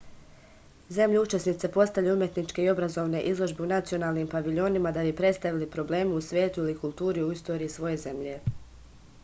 zemlje 0.95 1.19
učesnice 1.23 1.69
postavljaju 1.75 2.15
umetničke 2.19 2.63
i 2.63 2.71
obrazovne 2.71 3.21
izložbe 3.33 3.63
u 3.65 3.69
nacionalnim 3.73 4.31
paviljonima 4.33 4.93
da 4.97 5.03
bi 5.09 5.13
predstavili 5.21 5.69
probleme 5.77 6.17
u 6.21 6.21
svetu 6.29 6.63
ili 6.65 6.77
kulturu 6.85 7.27
i 7.27 7.35
istoriju 7.39 7.75
svoje 7.75 8.01
zemlje 8.07 8.39